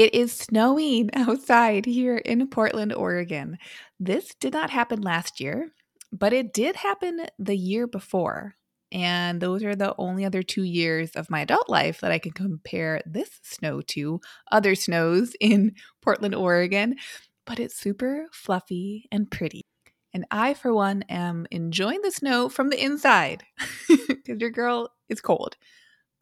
It 0.00 0.14
is 0.14 0.32
snowing 0.32 1.10
outside 1.14 1.84
here 1.84 2.16
in 2.16 2.48
Portland, 2.48 2.94
Oregon. 2.94 3.58
This 3.98 4.34
did 4.34 4.54
not 4.54 4.70
happen 4.70 5.02
last 5.02 5.40
year, 5.40 5.72
but 6.10 6.32
it 6.32 6.54
did 6.54 6.74
happen 6.74 7.26
the 7.38 7.54
year 7.54 7.86
before. 7.86 8.54
And 8.90 9.42
those 9.42 9.62
are 9.62 9.76
the 9.76 9.94
only 9.98 10.24
other 10.24 10.42
two 10.42 10.62
years 10.62 11.10
of 11.10 11.28
my 11.28 11.40
adult 11.42 11.68
life 11.68 12.00
that 12.00 12.12
I 12.12 12.18
can 12.18 12.32
compare 12.32 13.02
this 13.04 13.28
snow 13.42 13.82
to 13.88 14.22
other 14.50 14.74
snows 14.74 15.34
in 15.40 15.74
Portland, 16.00 16.34
Oregon. 16.34 16.96
But 17.44 17.60
it's 17.60 17.76
super 17.76 18.24
fluffy 18.32 19.06
and 19.12 19.30
pretty. 19.30 19.66
And 20.14 20.24
I, 20.30 20.54
for 20.54 20.72
one, 20.72 21.02
am 21.10 21.46
enjoying 21.50 22.00
the 22.00 22.10
snow 22.10 22.48
from 22.48 22.70
the 22.70 22.82
inside 22.82 23.44
because 24.08 24.40
your 24.40 24.48
girl 24.48 24.94
is 25.10 25.20
cold. 25.20 25.58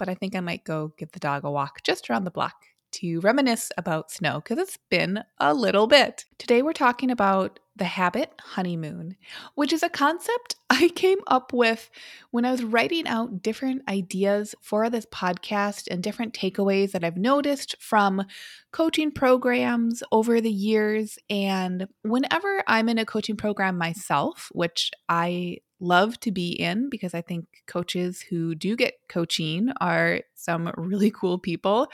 But 0.00 0.08
I 0.08 0.16
think 0.16 0.34
I 0.34 0.40
might 0.40 0.64
go 0.64 0.94
give 0.98 1.12
the 1.12 1.20
dog 1.20 1.44
a 1.44 1.50
walk 1.52 1.84
just 1.84 2.10
around 2.10 2.24
the 2.24 2.32
block 2.32 2.56
to 2.92 3.20
reminisce 3.20 3.70
about 3.76 4.10
snow 4.10 4.40
because 4.40 4.58
it's 4.58 4.78
been 4.90 5.22
a 5.38 5.54
little 5.54 5.86
bit. 5.86 6.24
Today, 6.38 6.62
we're 6.62 6.72
talking 6.72 7.10
about 7.10 7.58
the 7.78 7.84
habit 7.84 8.32
honeymoon, 8.40 9.16
which 9.54 9.72
is 9.72 9.82
a 9.82 9.88
concept 9.88 10.56
I 10.70 10.88
came 10.88 11.18
up 11.26 11.52
with 11.52 11.90
when 12.30 12.44
I 12.44 12.50
was 12.50 12.62
writing 12.62 13.08
out 13.08 13.42
different 13.42 13.82
ideas 13.88 14.54
for 14.60 14.90
this 14.90 15.06
podcast 15.06 15.88
and 15.90 16.02
different 16.02 16.34
takeaways 16.34 16.92
that 16.92 17.04
I've 17.04 17.16
noticed 17.16 17.74
from 17.80 18.24
coaching 18.72 19.10
programs 19.10 20.02
over 20.12 20.40
the 20.40 20.52
years. 20.52 21.18
And 21.30 21.88
whenever 22.02 22.62
I'm 22.66 22.88
in 22.88 22.98
a 22.98 23.06
coaching 23.06 23.36
program 23.36 23.78
myself, 23.78 24.50
which 24.52 24.90
I 25.08 25.58
love 25.80 26.18
to 26.20 26.32
be 26.32 26.50
in 26.50 26.88
because 26.90 27.14
I 27.14 27.22
think 27.22 27.46
coaches 27.66 28.24
who 28.28 28.54
do 28.54 28.76
get 28.76 28.94
coaching 29.08 29.70
are 29.80 30.20
some 30.34 30.72
really 30.76 31.10
cool 31.10 31.38
people. 31.38 31.88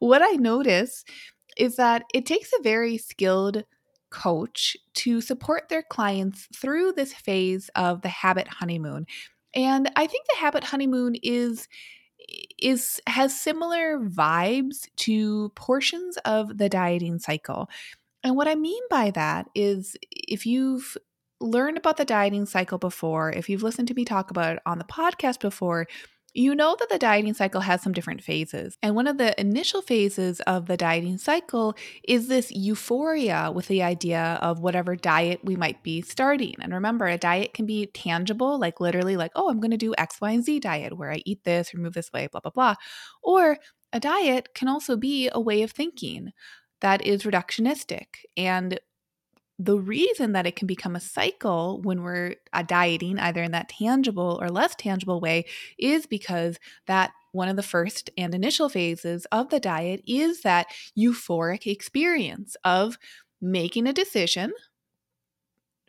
What 0.00 0.22
I 0.22 0.32
notice 0.32 1.04
is 1.56 1.76
that 1.76 2.04
it 2.14 2.26
takes 2.26 2.50
a 2.52 2.62
very 2.62 2.98
skilled 2.98 3.64
coach 4.10 4.76
to 4.94 5.20
support 5.20 5.68
their 5.68 5.82
clients 5.82 6.48
through 6.54 6.92
this 6.92 7.12
phase 7.12 7.70
of 7.74 8.02
the 8.02 8.08
habit 8.08 8.48
honeymoon. 8.48 9.06
And 9.54 9.90
I 9.96 10.06
think 10.06 10.26
the 10.28 10.38
habit 10.38 10.64
honeymoon 10.64 11.16
is 11.22 11.68
is 12.58 13.00
has 13.06 13.38
similar 13.38 13.98
vibes 14.00 14.88
to 14.96 15.50
portions 15.50 16.16
of 16.18 16.58
the 16.58 16.68
dieting 16.68 17.18
cycle. 17.18 17.70
And 18.22 18.36
what 18.36 18.48
I 18.48 18.56
mean 18.56 18.82
by 18.90 19.10
that 19.12 19.48
is 19.54 19.96
if 20.10 20.44
you've 20.44 20.96
learned 21.40 21.78
about 21.78 21.96
the 21.96 22.04
dieting 22.04 22.46
cycle 22.46 22.78
before, 22.78 23.30
if 23.30 23.48
you've 23.48 23.62
listened 23.62 23.88
to 23.88 23.94
me 23.94 24.04
talk 24.04 24.30
about 24.30 24.56
it 24.56 24.62
on 24.66 24.78
the 24.78 24.84
podcast 24.84 25.40
before, 25.40 25.86
you 26.38 26.54
know 26.54 26.76
that 26.78 26.88
the 26.88 26.98
dieting 26.98 27.34
cycle 27.34 27.60
has 27.60 27.82
some 27.82 27.92
different 27.92 28.22
phases. 28.22 28.78
And 28.82 28.94
one 28.94 29.08
of 29.08 29.18
the 29.18 29.38
initial 29.40 29.82
phases 29.82 30.40
of 30.40 30.66
the 30.66 30.76
dieting 30.76 31.18
cycle 31.18 31.74
is 32.04 32.28
this 32.28 32.52
euphoria 32.52 33.50
with 33.52 33.66
the 33.66 33.82
idea 33.82 34.38
of 34.40 34.60
whatever 34.60 34.94
diet 34.94 35.40
we 35.42 35.56
might 35.56 35.82
be 35.82 36.00
starting. 36.00 36.54
And 36.60 36.72
remember, 36.72 37.06
a 37.06 37.18
diet 37.18 37.54
can 37.54 37.66
be 37.66 37.86
tangible, 37.86 38.58
like 38.58 38.80
literally, 38.80 39.16
like, 39.16 39.32
oh, 39.34 39.50
I'm 39.50 39.58
going 39.58 39.72
to 39.72 39.76
do 39.76 39.94
X, 39.98 40.20
Y, 40.20 40.30
and 40.30 40.44
Z 40.44 40.60
diet 40.60 40.96
where 40.96 41.12
I 41.12 41.22
eat 41.26 41.42
this 41.42 41.74
remove 41.74 41.94
this 41.94 42.12
way, 42.12 42.28
blah, 42.30 42.40
blah, 42.40 42.52
blah. 42.52 42.74
Or 43.22 43.58
a 43.92 43.98
diet 43.98 44.50
can 44.54 44.68
also 44.68 44.96
be 44.96 45.28
a 45.32 45.40
way 45.40 45.62
of 45.62 45.72
thinking 45.72 46.30
that 46.80 47.04
is 47.04 47.24
reductionistic 47.24 48.06
and 48.36 48.78
the 49.58 49.78
reason 49.78 50.32
that 50.32 50.46
it 50.46 50.54
can 50.54 50.66
become 50.66 50.94
a 50.94 51.00
cycle 51.00 51.80
when 51.82 52.02
we're 52.02 52.36
uh, 52.52 52.62
dieting, 52.62 53.18
either 53.18 53.42
in 53.42 53.52
that 53.52 53.68
tangible 53.68 54.38
or 54.40 54.50
less 54.50 54.74
tangible 54.76 55.20
way, 55.20 55.46
is 55.78 56.06
because 56.06 56.58
that 56.86 57.10
one 57.32 57.48
of 57.48 57.56
the 57.56 57.62
first 57.62 58.08
and 58.16 58.34
initial 58.34 58.68
phases 58.68 59.26
of 59.32 59.50
the 59.50 59.60
diet 59.60 60.02
is 60.06 60.42
that 60.42 60.68
euphoric 60.96 61.66
experience 61.66 62.56
of 62.64 62.98
making 63.40 63.86
a 63.86 63.92
decision, 63.92 64.52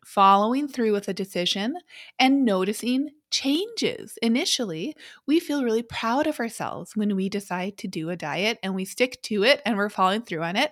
following 0.05 0.67
through 0.67 0.91
with 0.93 1.07
a 1.07 1.13
decision, 1.13 1.75
and 2.17 2.43
noticing 2.45 3.09
changes. 3.29 4.17
Initially, 4.21 4.95
we 5.27 5.39
feel 5.39 5.63
really 5.63 5.83
proud 5.83 6.25
of 6.25 6.39
ourselves 6.39 6.95
when 6.95 7.15
we 7.15 7.29
decide 7.29 7.77
to 7.77 7.87
do 7.87 8.09
a 8.09 8.15
diet 8.15 8.57
and 8.63 8.73
we 8.73 8.85
stick 8.85 9.21
to 9.23 9.43
it 9.43 9.61
and 9.65 9.77
we're 9.77 9.89
following 9.89 10.23
through 10.23 10.41
on 10.41 10.55
it 10.55 10.71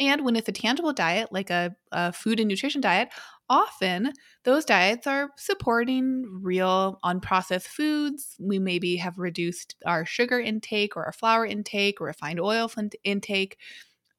and 0.00 0.24
when 0.24 0.36
it's 0.36 0.48
a 0.48 0.52
tangible 0.52 0.92
diet, 0.92 1.32
like 1.32 1.50
a, 1.50 1.74
a, 1.92 2.12
food 2.12 2.38
and 2.40 2.48
nutrition 2.48 2.80
diet, 2.80 3.08
often 3.50 4.12
those 4.44 4.64
diets 4.64 5.06
are 5.06 5.30
supporting 5.36 6.24
real 6.42 6.98
unprocessed 7.04 7.66
foods. 7.66 8.36
We 8.38 8.58
maybe 8.58 8.96
have 8.96 9.18
reduced 9.18 9.76
our 9.86 10.04
sugar 10.04 10.38
intake 10.38 10.96
or 10.96 11.04
our 11.04 11.12
flour 11.12 11.46
intake 11.46 12.00
or 12.00 12.06
refined 12.06 12.40
oil 12.40 12.70
intake 13.04 13.58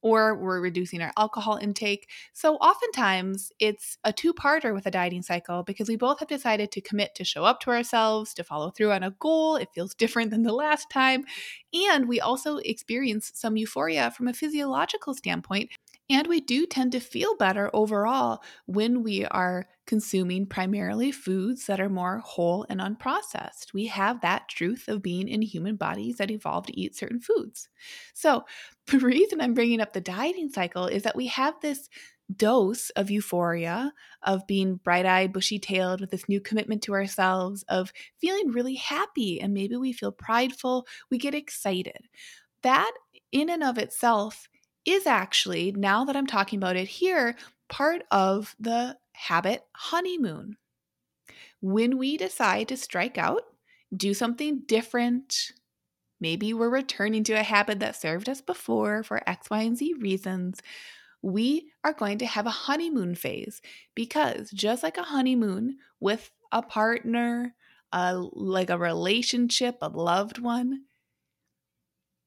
or 0.01 0.35
we're 0.35 0.61
reducing 0.61 1.01
our 1.01 1.11
alcohol 1.17 1.57
intake. 1.57 2.09
So, 2.33 2.55
oftentimes, 2.55 3.51
it's 3.59 3.97
a 4.03 4.13
two 4.13 4.33
parter 4.33 4.73
with 4.73 4.85
a 4.85 4.91
dieting 4.91 5.21
cycle 5.21 5.63
because 5.63 5.89
we 5.89 5.95
both 5.95 6.19
have 6.19 6.27
decided 6.27 6.71
to 6.71 6.81
commit 6.81 7.15
to 7.15 7.23
show 7.23 7.43
up 7.43 7.59
to 7.61 7.71
ourselves, 7.71 8.33
to 8.35 8.43
follow 8.43 8.71
through 8.71 8.91
on 8.91 9.03
a 9.03 9.11
goal. 9.11 9.55
It 9.55 9.69
feels 9.73 9.93
different 9.99 10.31
than 10.31 10.43
the 10.43 10.53
last 10.53 10.89
time. 10.89 11.25
And 11.73 12.07
we 12.07 12.19
also 12.19 12.57
experience 12.57 13.31
some 13.35 13.57
euphoria 13.57 14.11
from 14.11 14.27
a 14.27 14.33
physiological 14.33 15.13
standpoint 15.13 15.69
and 16.09 16.27
we 16.27 16.41
do 16.41 16.65
tend 16.65 16.91
to 16.93 16.99
feel 16.99 17.35
better 17.35 17.69
overall 17.73 18.41
when 18.65 19.03
we 19.03 19.25
are 19.25 19.67
consuming 19.85 20.45
primarily 20.47 21.11
foods 21.11 21.67
that 21.67 21.79
are 21.79 21.89
more 21.89 22.19
whole 22.19 22.65
and 22.69 22.79
unprocessed. 22.79 23.73
We 23.73 23.87
have 23.87 24.21
that 24.21 24.49
truth 24.49 24.87
of 24.87 25.03
being 25.03 25.27
in 25.27 25.41
human 25.41 25.75
bodies 25.75 26.17
that 26.17 26.31
evolved 26.31 26.67
to 26.67 26.79
eat 26.79 26.95
certain 26.95 27.19
foods. 27.19 27.69
So, 28.13 28.45
the 28.87 28.99
reason 28.99 29.39
I'm 29.39 29.53
bringing 29.53 29.81
up 29.81 29.93
the 29.93 30.01
dieting 30.01 30.49
cycle 30.49 30.87
is 30.87 31.03
that 31.03 31.15
we 31.15 31.27
have 31.27 31.53
this 31.61 31.89
dose 32.35 32.89
of 32.91 33.09
euphoria, 33.09 33.93
of 34.23 34.45
being 34.47 34.75
bright 34.77 35.05
eyed, 35.05 35.33
bushy 35.33 35.59
tailed 35.59 36.01
with 36.01 36.11
this 36.11 36.29
new 36.29 36.39
commitment 36.41 36.81
to 36.83 36.93
ourselves, 36.93 37.63
of 37.69 37.91
feeling 38.19 38.51
really 38.51 38.75
happy, 38.75 39.39
and 39.41 39.53
maybe 39.53 39.75
we 39.75 39.93
feel 39.93 40.11
prideful, 40.11 40.87
we 41.09 41.17
get 41.17 41.35
excited. 41.35 42.07
That, 42.63 42.91
in 43.31 43.49
and 43.49 43.63
of 43.63 43.77
itself, 43.77 44.47
is 44.85 45.05
actually, 45.05 45.71
now 45.71 46.05
that 46.05 46.15
I'm 46.15 46.27
talking 46.27 46.57
about 46.57 46.75
it 46.75 46.87
here, 46.87 47.35
part 47.67 48.03
of 48.11 48.55
the 48.59 48.97
habit 49.13 49.65
honeymoon. 49.75 50.57
When 51.61 51.97
we 51.97 52.17
decide 52.17 52.69
to 52.69 52.77
strike 52.77 53.17
out, 53.17 53.43
do 53.95 54.13
something 54.13 54.61
different, 54.65 55.51
maybe 56.19 56.53
we're 56.53 56.69
returning 56.69 57.23
to 57.25 57.33
a 57.33 57.43
habit 57.43 57.79
that 57.79 57.95
served 57.95 58.29
us 58.29 58.41
before 58.41 59.03
for 59.03 59.27
X, 59.27 59.49
Y, 59.49 59.61
and 59.61 59.77
Z 59.77 59.93
reasons, 59.99 60.61
we 61.21 61.71
are 61.83 61.93
going 61.93 62.17
to 62.19 62.25
have 62.25 62.45
a 62.45 62.51
honeymoon 62.51 63.13
phase 63.15 63.61
because 63.93 64.49
just 64.51 64.83
like 64.83 64.97
a 64.97 65.03
honeymoon 65.03 65.77
with 65.99 66.31
a 66.51 66.61
partner, 66.61 67.53
a, 67.91 68.15
like 68.15 68.69
a 68.69 68.77
relationship, 68.77 69.77
a 69.81 69.89
loved 69.89 70.39
one, 70.39 70.83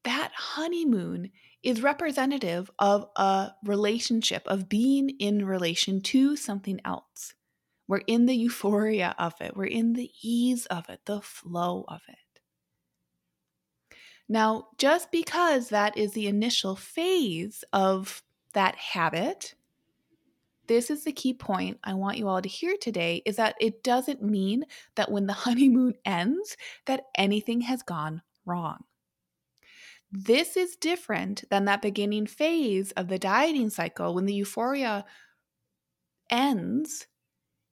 that 0.04 0.32
honeymoon 0.34 1.30
is 1.62 1.82
representative 1.82 2.70
of 2.78 3.08
a 3.16 3.52
relationship, 3.64 4.42
of 4.46 4.68
being 4.68 5.10
in 5.10 5.46
relation 5.46 6.00
to 6.00 6.36
something 6.36 6.80
else. 6.84 7.34
We're 7.86 7.98
in 8.06 8.26
the 8.26 8.34
euphoria 8.34 9.14
of 9.18 9.34
it, 9.40 9.56
we're 9.56 9.66
in 9.66 9.92
the 9.92 10.10
ease 10.22 10.66
of 10.66 10.88
it, 10.88 11.00
the 11.04 11.20
flow 11.20 11.84
of 11.88 12.00
it. 12.08 12.16
Now, 14.28 14.68
just 14.78 15.12
because 15.12 15.68
that 15.68 15.96
is 15.96 16.12
the 16.12 16.26
initial 16.26 16.74
phase 16.74 17.64
of 17.72 18.22
that 18.54 18.76
habit, 18.76 19.54
this 20.68 20.90
is 20.90 21.04
the 21.04 21.12
key 21.12 21.34
point 21.34 21.78
I 21.84 21.94
want 21.94 22.18
you 22.18 22.28
all 22.28 22.40
to 22.40 22.48
hear 22.48 22.76
today 22.80 23.22
is 23.26 23.36
that 23.36 23.56
it 23.60 23.82
doesn't 23.82 24.22
mean 24.22 24.64
that 24.94 25.10
when 25.10 25.26
the 25.26 25.32
honeymoon 25.44 25.94
ends 26.04 26.56
that 26.86 27.06
anything 27.16 27.62
has 27.62 27.82
gone 27.82 28.22
wrong. 28.46 28.84
This 30.12 30.58
is 30.58 30.76
different 30.76 31.44
than 31.48 31.64
that 31.64 31.80
beginning 31.80 32.26
phase 32.26 32.92
of 32.92 33.08
the 33.08 33.18
dieting 33.18 33.70
cycle 33.70 34.14
when 34.14 34.26
the 34.26 34.34
euphoria 34.34 35.06
ends, 36.30 37.06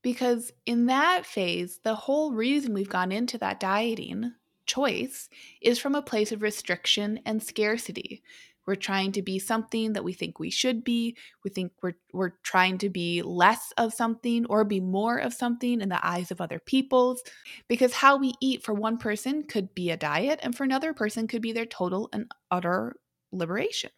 because 0.02 0.50
in 0.64 0.86
that 0.86 1.26
phase, 1.26 1.80
the 1.84 1.94
whole 1.94 2.32
reason 2.32 2.72
we've 2.72 2.88
gone 2.88 3.12
into 3.12 3.36
that 3.38 3.60
dieting 3.60 4.32
choice 4.64 5.28
is 5.60 5.78
from 5.78 5.94
a 5.94 6.00
place 6.00 6.32
of 6.32 6.40
restriction 6.40 7.20
and 7.26 7.42
scarcity. 7.42 8.22
We're 8.66 8.74
trying 8.74 9.12
to 9.12 9.22
be 9.22 9.38
something 9.38 9.94
that 9.94 10.04
we 10.04 10.12
think 10.12 10.38
we 10.38 10.50
should 10.50 10.84
be. 10.84 11.16
We 11.44 11.50
think 11.50 11.72
we're 11.82 11.96
we're 12.12 12.34
trying 12.42 12.78
to 12.78 12.88
be 12.88 13.22
less 13.22 13.72
of 13.76 13.94
something 13.94 14.46
or 14.46 14.64
be 14.64 14.80
more 14.80 15.18
of 15.18 15.34
something 15.34 15.80
in 15.80 15.88
the 15.88 16.06
eyes 16.06 16.30
of 16.30 16.40
other 16.40 16.58
people's 16.58 17.22
because 17.68 17.94
how 17.94 18.16
we 18.16 18.34
eat 18.40 18.62
for 18.62 18.74
one 18.74 18.98
person 18.98 19.42
could 19.42 19.74
be 19.74 19.90
a 19.90 19.96
diet 19.96 20.40
and 20.42 20.54
for 20.54 20.64
another 20.64 20.92
person 20.92 21.26
could 21.26 21.42
be 21.42 21.52
their 21.52 21.66
total 21.66 22.08
and 22.12 22.30
utter 22.50 22.96
liberation. 23.32 23.90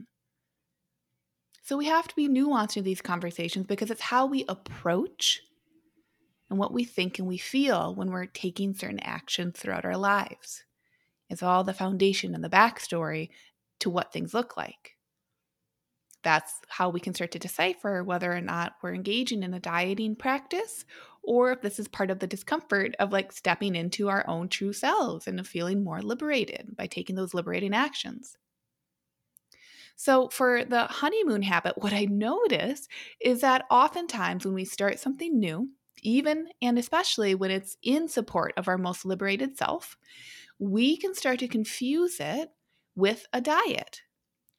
So 1.62 1.76
we 1.76 1.86
have 1.86 2.08
to 2.08 2.16
be 2.16 2.28
nuanced 2.28 2.76
in 2.76 2.84
these 2.84 3.00
conversations 3.00 3.66
because 3.66 3.90
it's 3.90 4.00
how 4.00 4.26
we 4.26 4.44
approach 4.48 5.42
and 6.50 6.58
what 6.58 6.72
we 6.72 6.84
think 6.84 7.18
and 7.18 7.26
we 7.26 7.38
feel 7.38 7.94
when 7.94 8.10
we're 8.10 8.26
taking 8.26 8.74
certain 8.74 9.00
actions 9.00 9.58
throughout 9.58 9.84
our 9.84 9.96
lives. 9.96 10.64
It's 11.30 11.42
all 11.42 11.64
the 11.64 11.72
foundation 11.72 12.34
and 12.34 12.44
the 12.44 12.50
backstory 12.50 13.30
to 13.82 13.90
what 13.90 14.12
things 14.12 14.34
look 14.34 14.56
like. 14.56 14.96
That's 16.22 16.52
how 16.68 16.88
we 16.88 17.00
can 17.00 17.14
start 17.14 17.32
to 17.32 17.38
decipher 17.38 18.04
whether 18.04 18.32
or 18.32 18.40
not 18.40 18.74
we're 18.82 18.94
engaging 18.94 19.42
in 19.42 19.54
a 19.54 19.60
dieting 19.60 20.14
practice 20.14 20.84
or 21.22 21.52
if 21.52 21.62
this 21.62 21.78
is 21.78 21.88
part 21.88 22.10
of 22.10 22.18
the 22.18 22.26
discomfort 22.26 22.94
of 22.98 23.12
like 23.12 23.32
stepping 23.32 23.74
into 23.74 24.08
our 24.08 24.24
own 24.28 24.48
true 24.48 24.72
selves 24.72 25.26
and 25.26 25.38
of 25.40 25.46
feeling 25.46 25.82
more 25.82 26.00
liberated 26.02 26.76
by 26.76 26.86
taking 26.86 27.16
those 27.16 27.34
liberating 27.34 27.74
actions. 27.74 28.36
So, 29.96 30.28
for 30.28 30.64
the 30.64 30.84
honeymoon 30.86 31.42
habit, 31.42 31.74
what 31.78 31.92
I 31.92 32.06
notice 32.06 32.88
is 33.20 33.40
that 33.42 33.64
oftentimes 33.70 34.44
when 34.44 34.54
we 34.54 34.64
start 34.64 34.98
something 34.98 35.38
new, 35.38 35.70
even 36.02 36.48
and 36.60 36.78
especially 36.78 37.34
when 37.34 37.50
it's 37.50 37.76
in 37.82 38.08
support 38.08 38.54
of 38.56 38.68
our 38.68 38.78
most 38.78 39.04
liberated 39.04 39.56
self, 39.56 39.96
we 40.58 40.96
can 40.96 41.14
start 41.14 41.38
to 41.40 41.48
confuse 41.48 42.18
it 42.20 42.50
with 42.94 43.26
a 43.32 43.40
diet. 43.40 44.02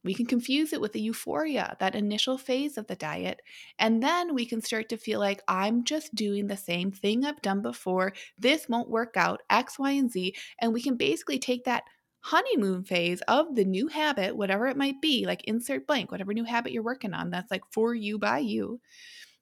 We 0.03 0.13
can 0.13 0.25
confuse 0.25 0.73
it 0.73 0.81
with 0.81 0.91
the 0.91 1.01
euphoria, 1.01 1.77
that 1.79 1.95
initial 1.95 2.37
phase 2.37 2.77
of 2.77 2.87
the 2.87 2.95
diet. 2.95 3.41
And 3.79 4.03
then 4.03 4.33
we 4.33 4.45
can 4.45 4.61
start 4.61 4.89
to 4.89 4.97
feel 4.97 5.19
like 5.19 5.41
I'm 5.47 5.85
just 5.85 6.13
doing 6.13 6.47
the 6.47 6.57
same 6.57 6.91
thing 6.91 7.23
I've 7.23 7.41
done 7.41 7.61
before. 7.61 8.13
This 8.37 8.67
won't 8.67 8.89
work 8.89 9.15
out, 9.15 9.43
X, 9.49 9.79
Y, 9.79 9.91
and 9.91 10.11
Z. 10.11 10.35
And 10.59 10.73
we 10.73 10.81
can 10.81 10.97
basically 10.97 11.39
take 11.39 11.63
that 11.63 11.83
honeymoon 12.19 12.83
phase 12.83 13.21
of 13.27 13.55
the 13.55 13.65
new 13.65 13.87
habit, 13.87 14.35
whatever 14.35 14.67
it 14.67 14.77
might 14.77 15.01
be, 15.01 15.25
like 15.25 15.43
insert 15.43 15.87
blank, 15.87 16.11
whatever 16.11 16.33
new 16.33 16.45
habit 16.45 16.73
you're 16.73 16.83
working 16.83 17.13
on, 17.13 17.29
that's 17.29 17.51
like 17.51 17.63
for 17.71 17.93
you 17.93 18.17
by 18.17 18.39
you. 18.39 18.79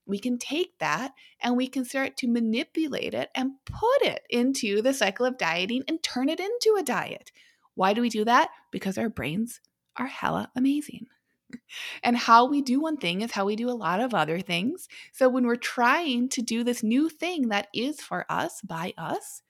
We 0.06 0.20
can 0.20 0.40
take 0.40 0.78
that 0.80 1.14
and 1.42 1.56
we 1.56 1.68
can 1.68 1.86
start 1.86 2.18
to 2.18 2.28
manipulate 2.28 3.14
it 3.14 3.30
and 3.36 3.54
put 3.66 4.02
it 4.02 4.24
into 4.30 4.82
the 4.82 4.94
cycle 4.94 5.26
of 5.26 5.38
dieting 5.38 5.84
and 5.88 6.02
turn 6.02 6.28
it 6.28 6.40
into 6.40 6.76
a 6.78 6.84
diet. 6.84 7.32
Why 7.76 7.94
do 7.94 8.02
we 8.02 8.10
do 8.10 8.26
that? 8.26 8.50
Because 8.72 8.98
our 8.98 9.10
brains 9.10 9.62
are 9.98 10.08
hella 10.08 10.50
amazing. 10.56 11.08
And 12.02 12.16
how 12.16 12.46
we 12.46 12.62
do 12.62 12.80
one 12.80 12.96
thing 12.96 13.20
is 13.20 13.34
how 13.34 13.44
we 13.46 13.58
do 13.58 13.70
a 13.70 13.76
lot 13.76 14.00
of 14.00 14.14
other 14.14 14.40
things. 14.40 14.88
So 15.12 15.28
when 15.28 15.46
we're 15.46 15.58
trying 15.58 16.30
to 16.30 16.42
do 16.42 16.64
this 16.64 16.82
new 16.82 17.10
thing 17.10 17.50
that 17.50 17.68
is 17.74 18.00
for 18.00 18.26
us 18.30 18.62
by 18.62 18.94
us, 18.98 19.42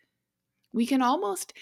we 0.73 0.87
can 0.87 1.03
almost 1.03 1.53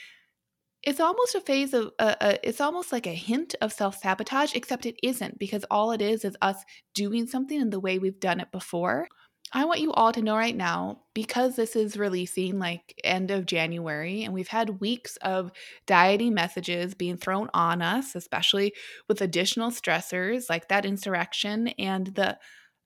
it's 0.81 1.01
almost 1.01 1.35
a 1.35 1.41
phase 1.41 1.73
of 1.73 1.91
uh, 1.99 2.15
uh, 2.21 2.35
it's 2.41 2.61
almost 2.61 2.91
like 2.91 3.05
a 3.05 3.13
hint 3.13 3.53
of 3.61 3.73
self-sabotage 3.73 4.55
except 4.55 4.85
it 4.85 4.95
isn't 5.03 5.37
because 5.37 5.65
all 5.69 5.91
it 5.91 6.01
is 6.01 6.23
is 6.23 6.37
us 6.41 6.63
doing 6.93 7.27
something 7.27 7.59
in 7.59 7.69
the 7.69 7.79
way 7.79 7.99
we've 7.99 8.19
done 8.19 8.39
it 8.39 8.51
before 8.51 9.07
i 9.53 9.65
want 9.65 9.79
you 9.79 9.91
all 9.93 10.11
to 10.11 10.21
know 10.21 10.35
right 10.35 10.55
now 10.55 10.99
because 11.13 11.55
this 11.55 11.75
is 11.75 11.97
releasing 11.97 12.59
like 12.59 12.99
end 13.03 13.31
of 13.31 13.45
january 13.45 14.23
and 14.23 14.33
we've 14.33 14.47
had 14.47 14.79
weeks 14.79 15.17
of 15.17 15.51
dieting 15.85 16.33
messages 16.33 16.93
being 16.93 17.17
thrown 17.17 17.49
on 17.53 17.81
us 17.81 18.15
especially 18.15 18.73
with 19.07 19.21
additional 19.21 19.71
stressors 19.71 20.49
like 20.49 20.67
that 20.67 20.85
insurrection 20.85 21.67
and 21.79 22.07
the 22.15 22.37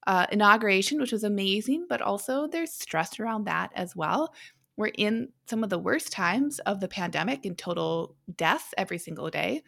uh, 0.05 0.25
inauguration 0.33 0.99
which 0.99 1.13
was 1.13 1.23
amazing 1.23 1.85
but 1.87 2.01
also 2.01 2.45
there's 2.47 2.73
stress 2.73 3.19
around 3.19 3.45
that 3.45 3.71
as 3.73 3.95
well 3.95 4.33
we're 4.75 4.87
in 4.87 5.29
some 5.47 5.63
of 5.63 5.69
the 5.69 5.79
worst 5.79 6.11
times 6.11 6.59
of 6.59 6.79
the 6.79 6.87
pandemic 6.87 7.45
and 7.45 7.57
total 7.57 8.15
deaths 8.35 8.73
every 8.77 8.97
single 8.97 9.29
day. 9.29 9.63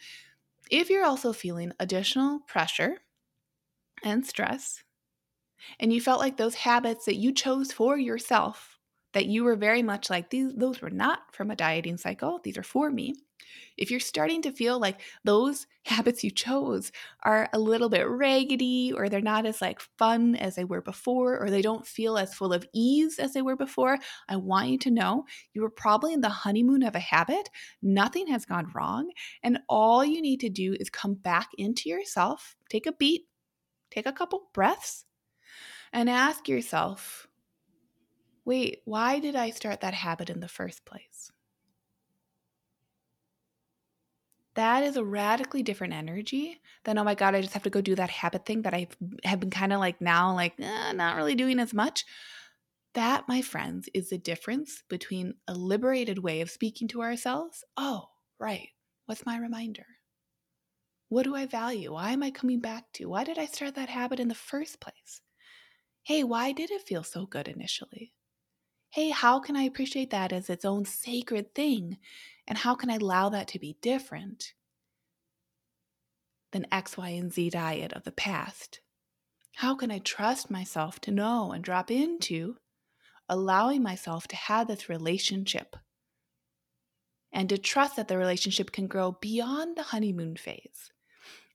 If 0.72 0.90
you're 0.90 1.06
also 1.06 1.32
feeling 1.32 1.74
additional 1.80 2.40
pressure 2.48 2.98
and 4.04 4.26
stress, 4.26 4.84
and 5.80 5.92
you 5.94 6.02
felt 6.02 6.20
like 6.20 6.38
those 6.38 6.56
habits 6.56 7.06
that 7.06 7.16
you 7.16 7.34
chose 7.34 7.72
for 7.72 7.98
yourself, 7.98 8.80
that 9.14 9.26
you 9.26 9.44
were 9.44 9.56
very 9.56 9.84
much 9.84 10.10
like, 10.10 10.30
these, 10.30 10.54
those 10.56 10.82
were 10.82 10.90
not 10.90 11.34
from 11.34 11.52
a 11.52 11.56
dieting 11.56 11.98
cycle, 11.98 12.40
these 12.44 12.58
are 12.58 12.64
for 12.64 12.90
me, 12.90 13.16
if 13.78 13.92
you're 13.92 14.00
starting 14.00 14.42
to 14.44 14.52
feel 14.52 14.80
like 14.80 15.02
those 15.24 15.68
habits 15.86 16.24
you 16.24 16.32
chose 16.32 16.92
are 17.24 17.48
a 17.54 17.60
little 17.60 17.90
bit 17.90 18.08
raggedy 18.08 18.92
or 18.92 19.08
they're 19.08 19.22
not 19.22 19.46
as 19.46 19.62
like 19.62 19.80
fun 19.98 20.36
as 20.36 20.56
they 20.56 20.64
were 20.64 20.82
before 20.82 21.38
or 21.40 21.50
they 21.50 21.62
don't 21.62 21.86
feel 21.86 22.18
as 22.18 22.34
full 22.34 22.54
of 22.54 22.66
ease 22.74 23.20
as 23.20 23.34
they 23.34 23.42
were 23.42 23.56
before, 23.56 24.00
I 24.28 24.38
want 24.38 24.70
you 24.70 24.78
to 24.80 24.92
know 24.92 25.26
you 25.54 25.62
were 25.62 25.70
probably 25.70 26.14
in 26.14 26.22
the 26.22 26.30
honeymoon 26.30 26.84
of 26.84 26.96
a 26.96 27.00
habit. 27.00 27.50
Nothing 27.82 28.28
has 28.28 28.46
gone 28.46 28.72
wrong, 28.74 29.12
and 29.44 29.60
all 29.70 30.04
you 30.04 30.22
need 30.22 30.40
to 30.42 30.50
do 30.50 30.76
is 30.80 30.90
come 30.90 31.16
back 31.16 31.50
into 31.58 31.90
yourself, 31.90 32.56
take 32.70 32.88
a 32.88 32.92
beat, 32.92 33.24
take 33.92 34.06
a 34.06 34.14
couple 34.14 34.50
breaths 34.54 35.06
and 35.96 36.10
ask 36.10 36.48
yourself, 36.48 37.28
"Wait, 38.46 38.82
why 38.86 39.20
did 39.20 39.36
I 39.36 39.50
start 39.50 39.82
that 39.82 39.96
habit 39.96 40.30
in 40.30 40.42
the 40.42 40.48
first 40.48 40.86
place?" 40.86 41.32
that 44.56 44.84
is 44.84 44.96
a 44.98 45.04
radically 45.04 45.62
different 45.64 45.94
energy 45.94 46.62
than 46.86 46.98
oh 46.98 47.04
my 47.04 47.14
god 47.14 47.36
i 47.36 47.42
just 47.42 47.54
have 47.54 47.64
to 47.64 47.70
go 47.70 47.82
do 47.82 47.96
that 47.96 48.10
habit 48.10 48.46
thing 48.46 48.62
that 48.62 48.74
i 48.74 48.88
have 49.24 49.40
been 49.40 49.50
kind 49.50 49.74
of 49.74 49.80
like 49.80 50.00
now 50.02 50.34
like 50.34 50.54
eh, 50.60 50.92
not 50.94 51.16
really 51.18 51.36
doing 51.36 51.60
as 51.60 51.74
much. 51.74 52.06
That 52.94 53.28
my 53.28 53.42
friends 53.42 53.90
is 53.94 54.10
the 54.10 54.18
difference 54.18 54.82
between 54.88 55.34
a 55.50 55.54
liberated 55.54 56.20
way 56.20 56.40
of 56.40 56.50
speaking 56.50 56.88
to 56.90 57.02
ourselves. 57.02 57.64
Oh 57.76 58.10
right. 58.40 58.70
What's 59.06 59.26
my 59.26 59.38
reminder? 59.38 59.86
What 61.10 61.24
do 61.24 61.36
i 61.36 61.46
value? 61.46 61.94
Why 61.94 62.12
am 62.12 62.24
i 62.24 62.32
coming 62.32 62.60
back 62.60 62.92
to? 62.94 63.08
Why 63.08 63.24
did 63.24 63.38
i 63.38 63.46
start 63.46 63.76
that 63.76 63.90
habit 63.90 64.20
in 64.20 64.30
the 64.30 64.36
first 64.36 64.80
place 64.80 65.22
hey 66.06 66.24
why 66.24 66.52
did 66.52 66.72
it 66.72 66.82
feel 66.82 67.04
so 67.04 67.26
good 67.26 67.48
initially 67.48 68.14
hey 68.90 69.10
how 69.10 69.40
can 69.40 69.56
i 69.56 69.64
appreciate 69.64 70.10
that 70.10 70.32
as 70.32 70.50
its 70.50 70.66
own 70.66 70.86
sacred 70.86 71.54
thing 71.54 71.98
and 72.48 72.58
how 72.60 72.76
can 72.76 72.90
I 72.90 72.96
allow 72.96 73.30
that 73.30 73.48
to 73.50 73.60
be 73.60 73.78
different 73.82 74.54
than 76.52 76.68
X, 76.72 76.98
Y, 76.98 77.10
and 77.10 77.34
Z 77.34 77.50
diet 77.50 77.94
of 77.94 78.04
the 78.04 78.12
past? 78.12 78.82
How 79.56 79.76
can 79.76 79.92
I 79.92 80.00
trust 80.00 80.52
myself 80.52 81.00
to 81.02 81.12
know 81.12 81.52
and 81.52 81.64
drop 81.64 81.90
into 81.90 82.58
allowing 83.28 83.82
myself 83.82 84.28
to 84.28 84.36
have 84.36 84.68
this 84.68 84.90
relationship 84.90 85.76
and 87.32 87.50
to 87.50 87.58
trust 87.58 87.96
that 87.96 88.08
the 88.08 88.18
relationship 88.18 88.72
can 88.72 88.88
grow 88.88 89.14
beyond 89.14 89.76
the 89.76 89.84
honeymoon 89.84 90.36
phase? 90.36 90.92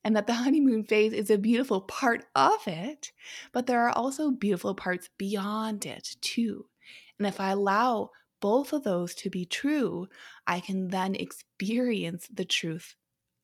And 0.04 0.16
that 0.16 0.26
the 0.26 0.34
honeymoon 0.44 0.84
phase 0.84 1.12
is 1.12 1.30
a 1.30 1.38
beautiful 1.38 1.82
part 1.82 2.24
of 2.34 2.66
it, 2.66 3.12
but 3.52 3.66
there 3.66 3.80
are 3.80 3.92
also 3.92 4.30
beautiful 4.30 4.74
parts 4.74 5.08
beyond 5.18 5.86
it 5.86 6.16
too. 6.20 6.66
And 7.18 7.26
if 7.26 7.40
I 7.40 7.50
allow 7.50 8.10
both 8.40 8.72
of 8.72 8.84
those 8.84 9.14
to 9.16 9.30
be 9.30 9.44
true, 9.44 10.08
I 10.46 10.60
can 10.60 10.88
then 10.88 11.14
experience 11.14 12.28
the 12.32 12.44
truth 12.46 12.96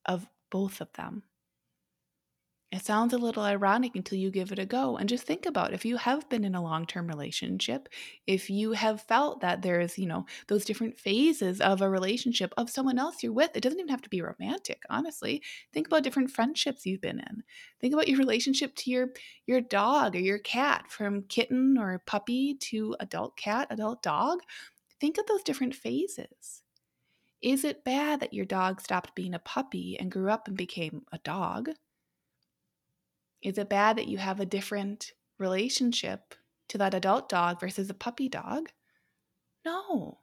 of 0.05 0.27
both 0.49 0.81
of 0.81 0.91
them. 0.93 1.23
It 2.69 2.83
sounds 2.85 3.13
a 3.13 3.17
little 3.17 3.43
ironic 3.43 3.95
until 3.95 4.17
you 4.17 4.29
give 4.29 4.51
it 4.51 4.59
a 4.59 4.65
go. 4.65 4.97
And 4.97 5.07
just 5.07 5.23
think 5.25 5.45
about 5.45 5.73
if 5.73 5.85
you 5.85 5.95
have 5.95 6.27
been 6.27 6.43
in 6.43 6.53
a 6.53 6.61
long 6.61 6.85
term 6.85 7.07
relationship, 7.07 7.87
if 8.25 8.49
you 8.49 8.73
have 8.73 9.01
felt 9.01 9.39
that 9.39 9.61
there's, 9.61 9.97
you 9.97 10.05
know, 10.05 10.25
those 10.47 10.65
different 10.65 10.99
phases 10.99 11.61
of 11.61 11.81
a 11.81 11.89
relationship 11.89 12.53
of 12.57 12.69
someone 12.69 12.99
else 12.99 13.23
you're 13.23 13.31
with, 13.31 13.55
it 13.55 13.61
doesn't 13.61 13.79
even 13.79 13.89
have 13.89 14.01
to 14.01 14.09
be 14.09 14.21
romantic, 14.21 14.83
honestly. 14.89 15.41
Think 15.71 15.87
about 15.87 16.03
different 16.03 16.29
friendships 16.31 16.85
you've 16.85 16.99
been 16.99 17.19
in. 17.21 17.43
Think 17.79 17.93
about 17.93 18.09
your 18.09 18.17
relationship 18.19 18.75
to 18.75 18.91
your 18.91 19.09
your 19.45 19.61
dog 19.61 20.15
or 20.15 20.19
your 20.19 20.39
cat 20.39 20.91
from 20.91 21.23
kitten 21.23 21.77
or 21.77 21.99
puppy 22.05 22.53
to 22.55 22.97
adult 22.99 23.37
cat, 23.37 23.67
adult 23.69 24.03
dog. 24.03 24.39
Think 24.99 25.17
of 25.17 25.27
those 25.27 25.43
different 25.43 25.75
phases. 25.75 26.63
Is 27.41 27.63
it 27.63 27.83
bad 27.85 28.19
that 28.21 28.33
your 28.33 28.45
dog 28.45 28.81
stopped 28.81 29.15
being 29.15 29.33
a 29.33 29.39
puppy 29.39 29.97
and 29.99 30.11
grew 30.11 30.29
up 30.31 30.47
and 30.47 30.57
became 30.57 31.05
a 31.11 31.19
dog? 31.19 31.69
Is 33.41 33.57
it 33.57 33.69
bad 33.69 33.97
that 33.97 34.07
you 34.07 34.17
have 34.17 34.39
a 34.39 34.45
different 34.45 35.11
relationship 35.39 36.35
to 36.69 36.77
that 36.79 36.93
adult 36.93 37.29
dog 37.29 37.59
versus 37.59 37.89
a 37.89 37.93
puppy 37.93 38.29
dog? 38.29 38.69
No. 39.65 40.19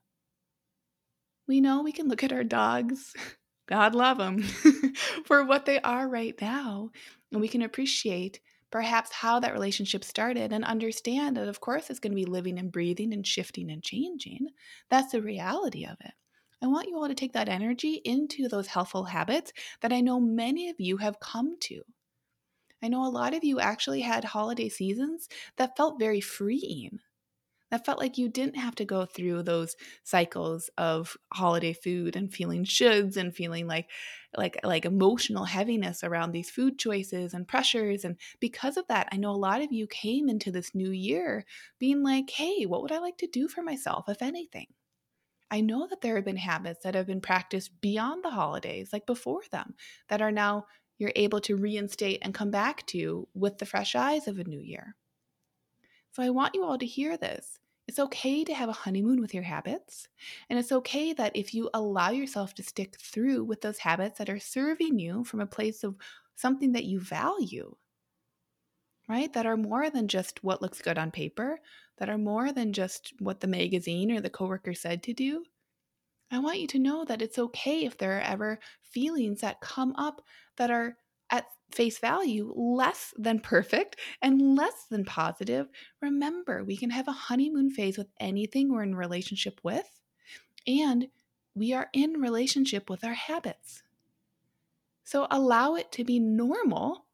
We 1.46 1.60
know 1.60 1.82
we 1.82 1.92
can 1.92 2.08
look 2.08 2.24
at 2.24 2.32
our 2.32 2.44
dogs, 2.44 3.14
God 3.68 3.94
love 3.94 4.18
them, 4.18 4.42
for 5.26 5.44
what 5.44 5.66
they 5.66 5.80
are 5.80 6.08
right 6.08 6.34
now, 6.40 6.90
and 7.32 7.40
we 7.40 7.48
can 7.48 7.62
appreciate 7.62 8.40
perhaps 8.70 9.12
how 9.12 9.38
that 9.40 9.52
relationship 9.52 10.02
started 10.02 10.52
and 10.52 10.64
understand 10.64 11.36
that, 11.36 11.46
of 11.46 11.60
course, 11.60 11.90
it's 11.90 12.00
going 12.00 12.10
to 12.10 12.16
be 12.16 12.24
living 12.24 12.58
and 12.58 12.72
breathing 12.72 13.12
and 13.12 13.26
shifting 13.26 13.70
and 13.70 13.82
changing. 13.84 14.48
That's 14.90 15.12
the 15.12 15.22
reality 15.22 15.84
of 15.84 15.96
it. 16.00 16.12
I 16.60 16.66
want 16.66 16.88
you 16.88 16.96
all 16.96 17.06
to 17.06 17.14
take 17.14 17.34
that 17.34 17.48
energy 17.48 18.00
into 18.04 18.48
those 18.48 18.66
healthful 18.66 19.04
habits 19.04 19.52
that 19.82 19.92
I 19.92 20.00
know 20.00 20.18
many 20.18 20.70
of 20.70 20.76
you 20.80 20.96
have 20.96 21.20
come 21.20 21.56
to. 21.60 21.82
I 22.84 22.88
know 22.88 23.06
a 23.06 23.08
lot 23.08 23.32
of 23.32 23.42
you 23.44 23.60
actually 23.60 24.02
had 24.02 24.24
holiday 24.24 24.68
seasons 24.68 25.26
that 25.56 25.74
felt 25.74 25.98
very 25.98 26.20
freeing. 26.20 27.00
That 27.70 27.86
felt 27.86 27.98
like 27.98 28.18
you 28.18 28.28
didn't 28.28 28.56
have 28.58 28.74
to 28.76 28.84
go 28.84 29.06
through 29.06 29.44
those 29.44 29.74
cycles 30.04 30.68
of 30.76 31.16
holiday 31.32 31.72
food 31.72 32.14
and 32.14 32.32
feeling 32.32 32.64
shoulds 32.64 33.16
and 33.16 33.34
feeling 33.34 33.66
like 33.66 33.90
like 34.36 34.58
like 34.64 34.84
emotional 34.84 35.46
heaviness 35.46 36.04
around 36.04 36.32
these 36.32 36.50
food 36.50 36.78
choices 36.78 37.32
and 37.34 37.48
pressures 37.48 38.04
and 38.04 38.18
because 38.38 38.76
of 38.76 38.86
that 38.88 39.08
I 39.12 39.16
know 39.16 39.30
a 39.30 39.36
lot 39.48 39.62
of 39.62 39.72
you 39.72 39.86
came 39.86 40.28
into 40.28 40.52
this 40.52 40.74
new 40.74 40.90
year 40.90 41.46
being 41.78 42.02
like, 42.02 42.28
"Hey, 42.30 42.66
what 42.66 42.82
would 42.82 42.92
I 42.92 42.98
like 42.98 43.16
to 43.18 43.26
do 43.26 43.48
for 43.48 43.62
myself 43.62 44.10
if 44.10 44.20
anything?" 44.22 44.68
I 45.50 45.60
know 45.62 45.86
that 45.86 46.00
there 46.00 46.16
have 46.16 46.24
been 46.24 46.36
habits 46.36 46.82
that 46.82 46.94
have 46.94 47.06
been 47.06 47.20
practiced 47.20 47.80
beyond 47.80 48.24
the 48.24 48.30
holidays, 48.30 48.92
like 48.92 49.06
before 49.06 49.42
them, 49.50 49.74
that 50.08 50.20
are 50.20 50.32
now 50.32 50.66
you're 50.98 51.12
able 51.16 51.40
to 51.42 51.56
reinstate 51.56 52.20
and 52.22 52.34
come 52.34 52.50
back 52.50 52.86
to 52.88 53.28
with 53.34 53.58
the 53.58 53.66
fresh 53.66 53.94
eyes 53.94 54.28
of 54.28 54.38
a 54.38 54.44
new 54.44 54.60
year. 54.60 54.96
So 56.12 56.22
I 56.22 56.30
want 56.30 56.54
you 56.54 56.64
all 56.64 56.78
to 56.78 56.86
hear 56.86 57.16
this. 57.16 57.58
It's 57.86 57.98
okay 57.98 58.44
to 58.44 58.54
have 58.54 58.68
a 58.70 58.72
honeymoon 58.72 59.20
with 59.20 59.34
your 59.34 59.42
habits. 59.42 60.08
And 60.48 60.58
it's 60.58 60.72
okay 60.72 61.12
that 61.12 61.36
if 61.36 61.52
you 61.52 61.68
allow 61.74 62.10
yourself 62.10 62.54
to 62.54 62.62
stick 62.62 62.96
through 62.98 63.44
with 63.44 63.60
those 63.60 63.78
habits 63.78 64.18
that 64.18 64.30
are 64.30 64.40
serving 64.40 64.98
you 64.98 65.24
from 65.24 65.40
a 65.40 65.46
place 65.46 65.84
of 65.84 65.96
something 66.34 66.72
that 66.72 66.84
you 66.84 67.00
value, 67.00 67.76
right? 69.08 69.32
That 69.32 69.46
are 69.46 69.56
more 69.56 69.88
than 69.90 70.08
just 70.08 70.42
what 70.44 70.60
looks 70.62 70.82
good 70.82 70.98
on 70.98 71.10
paper, 71.10 71.58
that 71.98 72.08
are 72.10 72.18
more 72.18 72.52
than 72.52 72.72
just 72.72 73.12
what 73.18 73.40
the 73.40 73.46
magazine 73.46 74.10
or 74.12 74.20
the 74.20 74.30
coworker 74.30 74.74
said 74.74 75.02
to 75.04 75.12
do. 75.14 75.44
I 76.30 76.38
want 76.38 76.58
you 76.60 76.66
to 76.68 76.78
know 76.78 77.04
that 77.04 77.22
it's 77.22 77.38
okay 77.38 77.84
if 77.84 77.98
there 77.98 78.18
are 78.18 78.22
ever 78.22 78.58
feelings 78.82 79.40
that 79.40 79.60
come 79.60 79.94
up 79.96 80.22
that 80.56 80.70
are 80.70 80.96
at 81.30 81.46
face 81.70 81.98
value 81.98 82.52
less 82.56 83.14
than 83.16 83.40
perfect 83.40 83.96
and 84.22 84.56
less 84.56 84.86
than 84.90 85.04
positive. 85.04 85.68
Remember, 86.00 86.64
we 86.64 86.76
can 86.76 86.90
have 86.90 87.08
a 87.08 87.12
honeymoon 87.12 87.70
phase 87.70 87.98
with 87.98 88.08
anything 88.20 88.72
we're 88.72 88.82
in 88.82 88.94
relationship 88.94 89.60
with, 89.62 90.00
and 90.66 91.08
we 91.54 91.72
are 91.72 91.88
in 91.92 92.20
relationship 92.20 92.90
with 92.90 93.04
our 93.04 93.14
habits. 93.14 93.82
So 95.04 95.26
allow 95.30 95.74
it 95.74 95.92
to 95.92 96.04
be 96.04 96.18
normal 96.18 97.06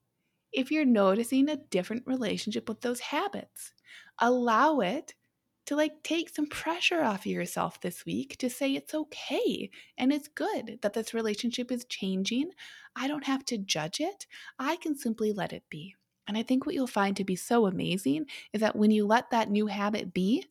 if 0.52 0.70
you're 0.70 0.84
noticing 0.84 1.48
a 1.48 1.56
different 1.56 2.04
relationship 2.06 2.68
with 2.68 2.80
those 2.80 3.00
habits. 3.00 3.72
Allow 4.18 4.80
it 4.80 5.14
to 5.70 5.76
like 5.76 6.02
take 6.02 6.28
some 6.28 6.48
pressure 6.48 7.00
off 7.00 7.20
of 7.20 7.26
yourself 7.26 7.80
this 7.80 8.04
week 8.04 8.36
to 8.36 8.50
say 8.50 8.74
it's 8.74 8.92
okay 8.92 9.70
and 9.96 10.12
it's 10.12 10.26
good 10.26 10.80
that 10.82 10.94
this 10.94 11.14
relationship 11.14 11.70
is 11.70 11.84
changing. 11.84 12.50
I 12.96 13.06
don't 13.06 13.22
have 13.22 13.44
to 13.44 13.56
judge 13.56 14.00
it. 14.00 14.26
I 14.58 14.74
can 14.74 14.96
simply 14.96 15.32
let 15.32 15.52
it 15.52 15.62
be. 15.70 15.94
And 16.26 16.36
I 16.36 16.42
think 16.42 16.66
what 16.66 16.74
you'll 16.74 16.88
find 16.88 17.16
to 17.16 17.24
be 17.24 17.36
so 17.36 17.66
amazing 17.66 18.26
is 18.52 18.62
that 18.62 18.74
when 18.74 18.90
you 18.90 19.06
let 19.06 19.30
that 19.30 19.48
new 19.48 19.68
habit 19.68 20.12
be, 20.12 20.44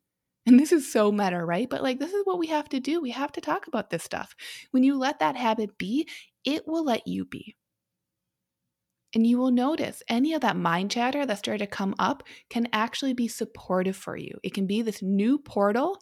and 0.46 0.58
this 0.58 0.72
is 0.72 0.90
so 0.90 1.12
meta, 1.12 1.44
right? 1.44 1.70
But 1.70 1.84
like, 1.84 2.00
this 2.00 2.14
is 2.14 2.26
what 2.26 2.40
we 2.40 2.48
have 2.48 2.70
to 2.70 2.80
do. 2.80 3.02
We 3.02 3.12
have 3.12 3.34
to 3.34 3.42
talk 3.42 3.68
about 3.68 3.90
this 3.90 4.06
stuff. 4.06 4.38
When 4.72 4.86
you 4.86 4.98
let 4.98 5.20
that 5.20 5.36
habit 5.36 5.78
be, 5.78 6.08
it 6.46 6.66
will 6.66 6.86
let 6.86 7.06
you 7.08 7.26
be. 7.26 7.58
And 9.14 9.26
you 9.26 9.40
will 9.40 9.52
notice 9.52 10.04
any 10.08 10.34
of 10.34 10.42
that 10.42 10.56
mind 10.56 10.92
chatter 10.92 11.26
that 11.26 11.40
started 11.40 11.66
to 11.66 11.68
come 11.68 11.96
up 11.98 12.24
can 12.50 12.68
actually 12.72 13.14
be 13.14 13.28
supportive 13.28 13.96
for 13.96 14.16
you. 14.16 14.38
It 14.44 14.54
can 14.54 14.68
be 14.68 14.82
this 14.82 15.02
new 15.02 15.40
portal 15.40 16.00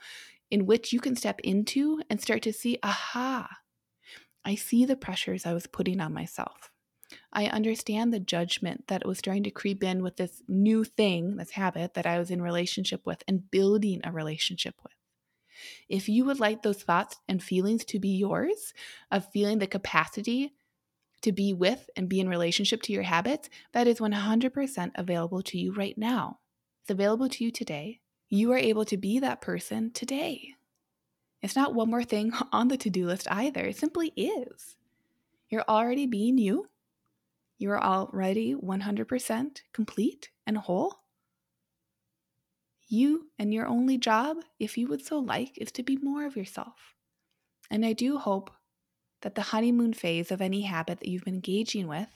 in 0.52 0.66
which 0.66 0.92
you 0.92 1.00
can 1.00 1.16
step 1.16 1.40
into 1.42 2.02
and 2.10 2.22
start 2.22 2.42
to 2.44 2.54
see, 2.54 2.78
aha, 2.84 3.50
I 4.44 4.56
see 4.56 4.86
the 4.86 4.96
pressures 4.96 5.46
I 5.46 5.54
was 5.54 5.68
putting 5.68 6.00
on 6.00 6.14
myself. 6.14 6.72
I 7.32 7.46
understand 7.46 8.14
the 8.14 8.20
judgment 8.20 8.88
that 8.88 9.06
was 9.06 9.18
starting 9.18 9.44
to 9.44 9.52
creep 9.52 9.84
in 9.84 10.04
with 10.04 10.18
this 10.18 10.42
new 10.48 10.84
thing, 10.84 11.38
this 11.38 11.52
habit 11.52 11.94
that 11.94 12.06
I 12.06 12.20
was 12.20 12.32
in 12.32 12.42
relationship 12.42 13.06
with 13.06 13.24
and 13.28 13.50
building 13.50 14.02
a 14.04 14.12
relationship 14.12 14.76
with. 14.84 14.94
If 15.90 16.10
you 16.10 16.26
would 16.26 16.40
like 16.40 16.62
those 16.62 16.84
thoughts 16.84 17.18
and 17.28 17.42
feelings 17.42 17.86
to 17.86 18.00
be 18.00 18.10
yours, 18.10 18.74
of 19.12 19.32
feeling 19.32 19.60
the 19.60 19.68
capacity 19.68 20.54
to 21.22 21.32
be 21.32 21.54
with 21.54 21.90
and 21.96 22.10
be 22.10 22.20
in 22.20 22.30
relationship 22.30 22.82
to 22.84 22.94
your 22.94 23.04
habits, 23.04 23.50
that 23.74 23.88
is 23.88 24.00
100% 24.00 24.92
available 24.96 25.42
to 25.42 25.58
you 25.58 25.74
right 25.74 25.98
now. 25.98 26.40
It's 26.82 26.92
available 26.92 27.30
to 27.30 27.44
you 27.44 27.52
today. 27.52 28.00
You 28.30 28.52
are 28.52 28.58
able 28.58 28.86
to 28.86 28.98
be 28.98 29.20
that 29.20 29.42
person 29.42 29.92
today. 29.92 30.56
It's 31.42 31.56
not 31.56 31.74
one 31.74 31.90
more 31.90 32.04
thing 32.04 32.32
on 32.52 32.68
the 32.68 32.78
to 32.78 32.90
do 32.90 33.06
list 33.06 33.28
either, 33.30 33.66
it 33.66 33.78
simply 33.78 34.10
is. 34.16 34.76
You're 35.50 35.66
already 35.68 36.06
being 36.06 36.38
you. 36.38 36.68
You 37.58 37.72
are 37.72 37.84
already 37.84 38.54
100% 38.54 39.62
complete 39.74 40.30
and 40.46 40.58
whole. 40.58 41.00
You 42.88 43.28
and 43.38 43.54
your 43.54 43.68
only 43.68 43.98
job, 43.98 44.38
if 44.60 44.78
you 44.78 44.88
would 44.88 45.04
so 45.04 45.20
like, 45.20 45.58
is 45.58 45.72
to 45.74 45.84
be 45.84 45.98
more 45.98 46.26
of 46.26 46.38
yourself. 46.38 46.96
And 47.70 47.86
I 47.86 47.94
do 47.94 48.18
hope 48.18 48.52
that 49.22 49.36
the 49.36 49.42
honeymoon 49.42 49.94
phase 49.94 50.32
of 50.32 50.42
any 50.42 50.62
habit 50.62 51.00
that 51.00 51.08
you've 51.08 51.24
been 51.24 51.36
engaging 51.36 51.88
with 51.88 52.10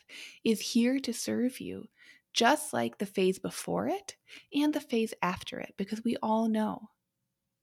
is 0.44 0.60
here 0.60 1.00
to 1.00 1.14
serve 1.14 1.60
you, 1.60 1.86
just 2.34 2.74
like 2.74 2.98
the 2.98 3.06
phase 3.06 3.40
before 3.40 3.88
it 3.88 4.16
and 4.54 4.74
the 4.74 4.80
phase 4.80 5.14
after 5.22 5.60
it, 5.60 5.74
because 5.78 6.04
we 6.04 6.16
all 6.22 6.48
know. 6.48 6.90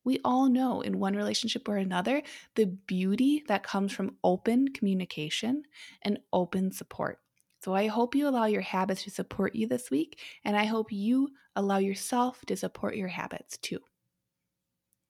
We 0.04 0.20
all 0.24 0.48
know 0.48 0.80
in 0.80 0.98
one 0.98 1.14
relationship 1.14 1.68
or 1.68 1.76
another 1.76 2.22
the 2.54 2.66
beauty 2.66 3.44
that 3.48 3.62
comes 3.62 3.92
from 3.92 4.16
open 4.24 4.68
communication 4.68 5.64
and 6.02 6.18
open 6.32 6.72
support. 6.72 7.18
So 7.62 7.74
I 7.74 7.88
hope 7.88 8.14
you 8.14 8.28
allow 8.28 8.46
your 8.46 8.62
habits 8.62 9.02
to 9.04 9.10
support 9.10 9.54
you 9.54 9.66
this 9.66 9.90
week, 9.90 10.20
and 10.44 10.56
I 10.56 10.64
hope 10.64 10.92
you 10.92 11.28
allow 11.56 11.78
yourself 11.78 12.40
to 12.46 12.56
support 12.56 12.96
your 12.96 13.08
habits 13.08 13.58
too. 13.58 13.80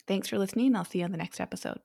Thanks 0.06 0.28
for 0.28 0.38
listening. 0.38 0.74
I'll 0.74 0.86
see 0.86 1.00
you 1.00 1.04
on 1.04 1.12
the 1.12 1.18
next 1.18 1.40
episode. 1.40 1.80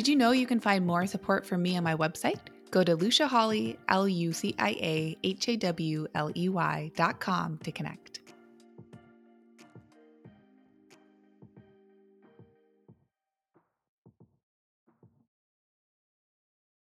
Did 0.00 0.08
you 0.08 0.16
know 0.16 0.30
you 0.30 0.46
can 0.46 0.60
find 0.60 0.86
more 0.86 1.06
support 1.06 1.44
from 1.44 1.60
me 1.60 1.76
on 1.76 1.84
my 1.84 1.94
website? 1.94 2.38
Go 2.70 2.82
to 2.82 2.96
Lucia 2.96 3.28
Hawley, 3.28 3.78
L 3.90 4.08
U 4.08 4.32
C 4.32 4.54
I 4.58 4.70
A 4.70 5.16
H 5.22 5.46
A 5.50 5.56
W 5.58 6.06
L 6.14 6.30
E 6.34 6.48
Y 6.48 6.90
dot 6.96 7.20
com 7.20 7.58
to 7.58 7.70
connect. 7.70 8.19